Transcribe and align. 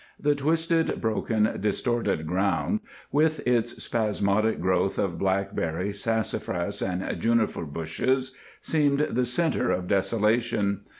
The 0.19 0.33
twisted, 0.33 0.99
broken, 0.99 1.57
distorted 1.61 2.25
ground, 2.25 2.79
with 3.11 3.39
its 3.47 3.83
spasmodic 3.83 4.59
growth 4.59 4.97
of 4.97 5.19
blackberry, 5.19 5.93
sassafras, 5.93 6.81
and 6.81 7.21
juniper 7.21 7.65
bushes, 7.67 8.33
seemed 8.61 9.01
the 9.01 9.25
center 9.25 9.69
of 9.69 9.87
desolation. 9.87 10.81